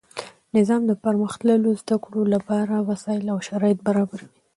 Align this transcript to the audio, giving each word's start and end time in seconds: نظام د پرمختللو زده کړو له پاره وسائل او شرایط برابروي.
نظام 0.57 0.81
د 0.87 0.91
پرمختللو 1.03 1.69
زده 1.81 1.95
کړو 2.03 2.21
له 2.33 2.39
پاره 2.47 2.77
وسائل 2.89 3.25
او 3.33 3.37
شرایط 3.47 3.79
برابروي. 3.87 4.27